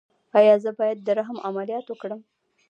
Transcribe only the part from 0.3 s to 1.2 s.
ایا زه باید د